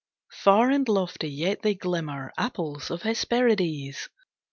Far 0.31 0.71
and 0.71 0.89
lofty 0.89 1.29
yet 1.29 1.61
they 1.61 1.75
glimmer, 1.75 2.33
Apples 2.35 2.89
of 2.89 3.03
Hesperides! 3.03 4.09